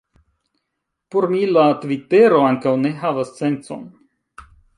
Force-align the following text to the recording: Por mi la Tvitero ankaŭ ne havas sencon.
Por 1.15 1.27
mi 1.33 1.41
la 1.57 1.65
Tvitero 1.83 2.41
ankaŭ 2.47 2.75
ne 2.87 2.93
havas 3.05 3.31
sencon. 3.43 3.87